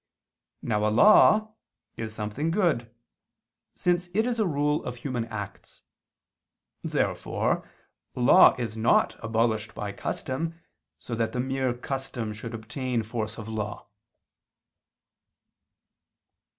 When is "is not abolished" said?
8.57-9.75